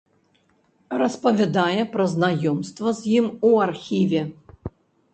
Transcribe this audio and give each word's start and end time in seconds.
Распавядае 1.01 1.81
пра 1.93 2.03
знаёмства 2.15 2.97
з 3.03 3.15
ім 3.23 3.31
у 3.51 3.55
архіве. 3.71 4.29